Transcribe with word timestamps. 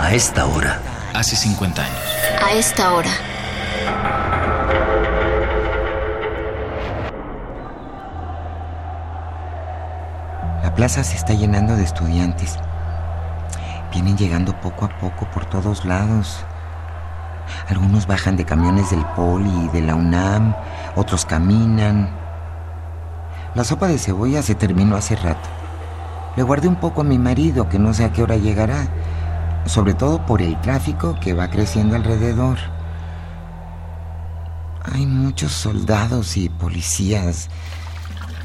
A 0.00 0.14
esta 0.14 0.46
hora. 0.46 0.80
Hace 1.12 1.36
50 1.36 1.82
años. 1.82 1.98
A 2.42 2.54
esta 2.54 2.94
hora. 2.94 3.10
La 10.62 10.74
plaza 10.74 11.04
se 11.04 11.16
está 11.16 11.34
llenando 11.34 11.76
de 11.76 11.84
estudiantes. 11.84 12.56
Vienen 13.92 14.16
llegando 14.16 14.58
poco 14.58 14.86
a 14.86 14.88
poco 14.88 15.26
por 15.26 15.44
todos 15.44 15.84
lados. 15.84 16.46
Algunos 17.68 18.06
bajan 18.06 18.38
de 18.38 18.46
camiones 18.46 18.88
del 18.90 19.04
Poli 19.14 19.66
y 19.66 19.68
de 19.68 19.82
la 19.82 19.96
UNAM, 19.96 20.56
otros 20.96 21.26
caminan. 21.26 22.08
La 23.54 23.64
sopa 23.64 23.86
de 23.86 23.98
cebolla 23.98 24.40
se 24.40 24.54
terminó 24.54 24.96
hace 24.96 25.14
rato. 25.14 25.48
Le 26.36 26.42
guardé 26.42 26.68
un 26.68 26.76
poco 26.76 27.02
a 27.02 27.04
mi 27.04 27.18
marido, 27.18 27.68
que 27.68 27.78
no 27.78 27.92
sé 27.92 28.04
a 28.04 28.12
qué 28.12 28.22
hora 28.22 28.36
llegará, 28.36 28.86
sobre 29.66 29.94
todo 29.94 30.24
por 30.26 30.42
el 30.42 30.60
tráfico 30.60 31.18
que 31.20 31.34
va 31.34 31.50
creciendo 31.50 31.96
alrededor. 31.96 32.58
Hay 34.82 35.06
muchos 35.06 35.52
soldados 35.52 36.36
y 36.36 36.48
policías 36.48 37.48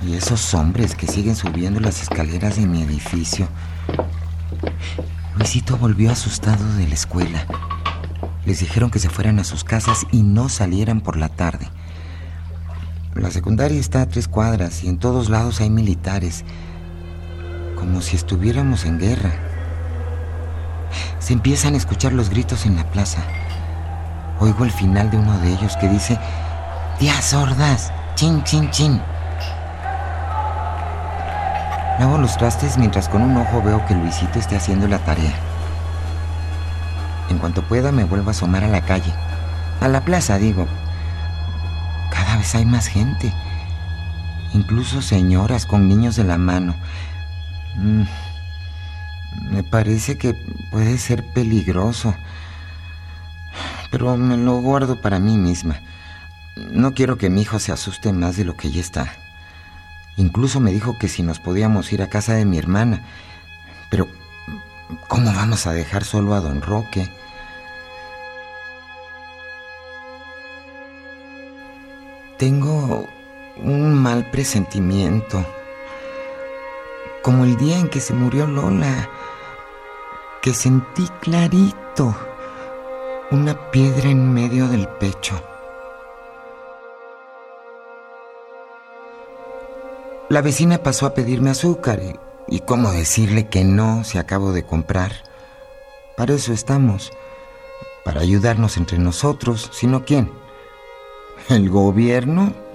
y 0.06 0.14
esos 0.14 0.54
hombres 0.54 0.96
que 0.96 1.08
siguen 1.08 1.36
subiendo 1.36 1.80
las 1.80 2.02
escaleras 2.02 2.58
de 2.58 2.68
mi 2.68 2.82
edificio. 2.84 3.48
Luisito 5.38 5.78
volvió 5.78 6.12
asustado 6.12 6.66
de 6.76 6.88
la 6.88 6.94
escuela. 6.94 7.46
Les 8.46 8.60
dijeron 8.60 8.92
que 8.92 9.00
se 9.00 9.10
fueran 9.10 9.40
a 9.40 9.44
sus 9.44 9.64
casas 9.64 10.06
y 10.12 10.22
no 10.22 10.50
salieran 10.50 11.02
por 11.02 11.18
la 11.18 11.30
tarde. 11.30 11.68
La 13.16 13.32
secundaria 13.32 13.80
está 13.80 14.02
a 14.02 14.10
tres 14.10 14.28
cuadras 14.28 14.84
y 14.84 14.90
en 14.90 15.00
todos 15.00 15.30
lados 15.30 15.62
hay 15.62 15.70
militares, 15.70 16.44
como 17.76 18.02
si 18.02 18.16
estuviéramos 18.16 18.86
en 18.86 19.00
guerra. 19.00 19.45
Se 21.20 21.34
empiezan 21.34 21.74
a 21.74 21.78
escuchar 21.78 22.14
los 22.14 22.30
gritos 22.30 22.66
en 22.66 22.76
la 22.76 22.84
plaza. 22.86 23.22
Oigo 24.40 24.66
el 24.66 24.72
final 24.72 25.10
de 25.10 25.18
uno 25.18 25.38
de 25.40 25.54
ellos 25.54 25.76
que 25.78 25.88
dice, 25.88 26.20
¡Tías 27.00 27.26
sordas! 27.26 27.92
¡Chin, 28.16 28.44
chin, 28.44 28.70
chin! 28.72 29.02
Lavo 32.00 32.18
los 32.18 32.38
trastes 32.38 32.78
mientras 32.78 33.08
con 33.08 33.22
un 33.22 33.38
ojo 33.38 33.62
veo 33.62 33.86
que 33.86 33.96
Luisito 33.96 34.40
esté 34.40 34.58
haciendo 34.58 34.88
la 34.88 35.00
tarea. 35.00 35.34
En 37.30 37.38
cuanto 37.38 37.62
pueda 37.64 37.92
me 37.92 38.04
vuelvo 38.04 38.30
a 38.30 38.32
asomar 38.32 38.64
a 38.64 38.68
la 38.68 38.82
calle. 38.82 39.14
A 39.82 39.88
la 39.88 40.02
plaza, 40.02 40.38
digo. 40.38 40.68
Cada 42.12 42.38
vez 42.38 42.54
hay 42.56 42.66
más 42.66 42.88
gente. 42.88 43.34
Incluso 44.54 45.02
señoras 45.02 45.66
con 45.66 45.88
niños 45.88 46.16
de 46.16 46.26
la 46.26 46.38
mano. 46.38 46.76
Mm, 47.78 48.04
me 49.50 49.64
parece 49.64 50.18
que 50.18 50.34
puede 50.72 50.98
ser 50.98 51.24
peligroso. 51.34 52.16
Pero 53.92 54.18
me 54.18 54.38
lo 54.38 54.60
guardo 54.62 55.02
para 55.02 55.20
mí 55.20 55.38
misma. 55.38 55.80
No 56.72 56.94
quiero 56.94 57.18
que 57.18 57.30
mi 57.30 57.42
hijo 57.42 57.60
se 57.60 57.72
asuste 57.72 58.14
más 58.14 58.38
de 58.38 58.46
lo 58.46 58.56
que 58.56 58.72
ya 58.72 58.82
está. 58.82 59.14
Incluso 60.18 60.60
me 60.60 60.72
dijo 60.72 60.98
que 60.98 61.08
si 61.08 61.24
nos 61.24 61.40
podíamos 61.40 61.92
ir 61.92 62.02
a 62.02 62.10
casa 62.10 62.34
de 62.34 62.46
mi 62.46 62.58
hermana. 62.58 63.04
Pero, 63.90 64.08
¿cómo 65.08 65.34
vamos 65.34 65.68
a 65.68 65.74
dejar 65.74 66.04
solo 66.04 66.34
a 66.34 66.40
don 66.40 66.62
Roque? 66.62 67.10
Tengo 72.38 73.08
un 73.58 73.94
mal 73.94 74.30
presentimiento. 74.32 75.46
Como 77.22 77.44
el 77.44 77.58
día 77.58 77.80
en 77.80 77.90
que 77.90 78.00
se 78.00 78.14
murió 78.14 78.46
Lola, 78.46 79.10
que 80.46 80.54
sentí 80.54 81.08
clarito 81.22 82.16
una 83.32 83.72
piedra 83.72 84.12
en 84.12 84.32
medio 84.32 84.68
del 84.68 84.88
pecho. 84.88 85.42
La 90.30 90.44
vecina 90.44 90.84
pasó 90.84 91.08
a 91.08 91.16
pedirme 91.16 91.50
azúcar 91.50 92.00
y, 92.48 92.60
cómo 92.60 92.92
decirle 92.92 93.48
que 93.48 93.64
no 93.64 94.04
si 94.04 94.20
acabo 94.20 94.54
de 94.54 94.62
comprar. 94.62 95.14
Para 96.16 96.36
eso 96.36 96.54
estamos, 96.54 97.12
para 98.04 98.22
ayudarnos 98.22 98.78
entre 98.78 99.00
nosotros, 99.00 99.72
sino 99.74 100.06
quién. 100.06 100.32
¿El 101.50 101.72
gobierno? 101.72 102.54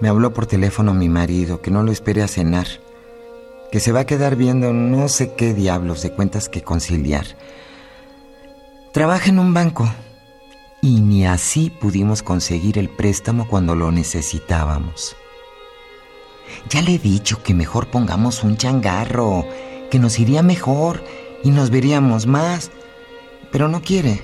Me 0.00 0.08
habló 0.08 0.32
por 0.32 0.46
teléfono 0.46 0.94
mi 0.94 1.08
marido, 1.08 1.60
que 1.60 1.72
no 1.72 1.82
lo 1.82 1.90
espere 1.90 2.22
a 2.22 2.28
cenar, 2.28 2.68
que 3.70 3.80
se 3.80 3.92
va 3.92 4.00
a 4.00 4.06
quedar 4.06 4.36
viendo 4.36 4.72
no 4.72 5.08
sé 5.08 5.34
qué 5.34 5.54
diablos 5.54 6.02
de 6.02 6.12
cuentas 6.12 6.48
que 6.48 6.62
conciliar. 6.62 7.26
Trabaja 8.92 9.28
en 9.28 9.38
un 9.38 9.52
banco 9.52 9.88
y 10.80 11.00
ni 11.00 11.26
así 11.26 11.70
pudimos 11.70 12.22
conseguir 12.22 12.78
el 12.78 12.88
préstamo 12.88 13.46
cuando 13.48 13.74
lo 13.74 13.92
necesitábamos. 13.92 15.16
Ya 16.70 16.82
le 16.82 16.94
he 16.94 16.98
dicho 16.98 17.42
que 17.42 17.54
mejor 17.54 17.88
pongamos 17.88 18.42
un 18.42 18.56
changarro, 18.56 19.46
que 19.90 19.98
nos 19.98 20.18
iría 20.18 20.42
mejor 20.42 21.04
y 21.44 21.50
nos 21.50 21.70
veríamos 21.70 22.26
más, 22.26 22.70
pero 23.52 23.68
no 23.68 23.82
quiere. 23.82 24.22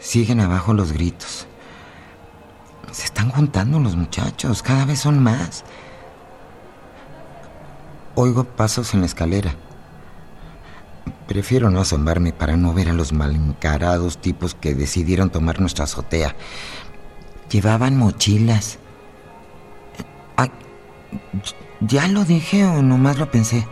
Siguen 0.00 0.40
abajo 0.40 0.72
los 0.72 0.92
gritos. 0.92 1.46
Se 2.96 3.04
están 3.04 3.28
juntando 3.28 3.78
los 3.78 3.94
muchachos, 3.94 4.62
cada 4.62 4.86
vez 4.86 5.00
son 5.00 5.22
más. 5.22 5.64
Oigo 8.14 8.44
pasos 8.44 8.94
en 8.94 9.00
la 9.00 9.06
escalera. 9.06 9.54
Prefiero 11.28 11.70
no 11.70 11.80
asomarme 11.80 12.32
para 12.32 12.56
no 12.56 12.72
ver 12.72 12.88
a 12.88 12.94
los 12.94 13.12
mal 13.12 13.34
encarados 13.34 14.16
tipos 14.16 14.54
que 14.54 14.74
decidieron 14.74 15.28
tomar 15.28 15.60
nuestra 15.60 15.84
azotea. 15.84 16.36
Llevaban 17.50 17.98
mochilas. 17.98 18.78
¿Ya 21.80 22.08
lo 22.08 22.24
dije 22.24 22.64
o 22.64 22.80
nomás 22.80 23.18
lo 23.18 23.30
pensé? 23.30 23.68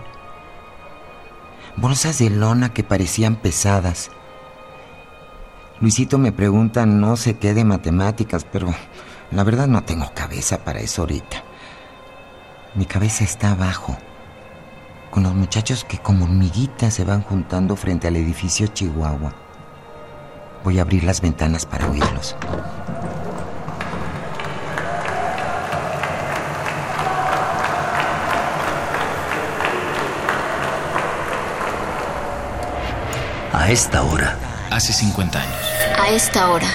Bolsas 1.79 2.19
de 2.19 2.29
lona 2.29 2.75
que 2.75 2.85
parecían 2.85 3.37
pesadas. 3.37 4.11
Luisito 5.85 6.17
me 6.17 6.33
pregunta 6.33 6.87
no 6.87 7.15
sé 7.15 7.37
qué 7.37 7.53
de 7.53 7.63
matemáticas, 7.63 8.47
pero 8.51 8.75
la 9.31 9.45
verdad 9.45 9.67
no 9.67 9.85
tengo 9.85 10.11
cabeza 10.15 10.65
para 10.65 10.81
eso 10.81 11.03
ahorita. 11.03 11.45
Mi 12.75 12.87
cabeza 12.87 13.23
está 13.23 13.51
abajo 13.51 13.95
con 15.11 15.25
los 15.25 15.35
muchachos 15.35 15.85
que 15.85 15.99
como 15.99 16.25
hormiguitas 16.25 16.95
se 16.95 17.05
van 17.05 17.21
juntando 17.21 17.77
frente 17.77 18.09
al 18.09 18.17
edificio 18.17 18.69
Chihuahua. 18.69 19.35
Voy 20.65 20.79
a 20.79 20.81
abrir 20.81 21.05
las 21.05 21.21
ventanas 21.21 21.67
para 21.67 21.87
oírlos. 21.87 22.35
A 33.53 33.71
esta 33.71 34.03
hora. 34.03 34.54
Hace 34.75 34.93
50 34.93 35.41
años. 35.41 35.57
A 35.97 36.11
esta 36.11 36.51
hora. 36.51 36.67